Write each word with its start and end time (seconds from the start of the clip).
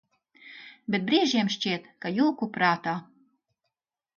Bet 0.95 1.03
brīžiem 1.11 1.51
šķiet, 1.57 1.85
ka 2.05 2.13
jūku 2.15 2.51
prātā. 2.57 2.95